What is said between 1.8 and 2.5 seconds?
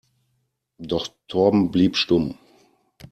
stumm.